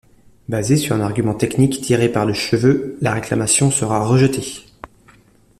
[0.49, 4.65] Basée sur un argument technique tiré par les cheveux, la réclamation sera rejetée.